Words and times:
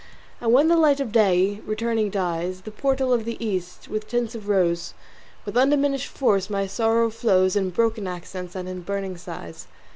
And 0.41 0.51
when 0.51 0.67
the 0.67 0.77
light 0.77 0.99
of 0.99 1.11
day 1.11 1.61
returning 1.63 2.09
dyes 2.09 2.61
The 2.61 2.71
portals 2.71 3.13
of 3.13 3.23
the 3.23 3.37
east 3.39 3.87
with 3.87 4.07
tints 4.07 4.33
of 4.33 4.49
rose, 4.49 4.95
With 5.45 5.55
undiminished 5.55 6.07
force 6.07 6.49
my 6.49 6.65
sorrow 6.65 7.11
flows 7.11 7.55
In 7.55 7.69
broken 7.69 8.07
accents 8.07 8.55
and 8.55 8.67
in 8.67 8.81
burning 8.81 9.15
sighs. 9.15 9.67